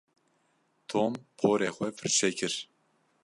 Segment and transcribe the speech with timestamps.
[0.91, 2.53] Tom porê xwe firçe kir.